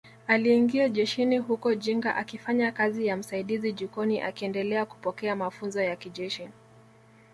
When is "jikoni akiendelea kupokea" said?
3.73-5.35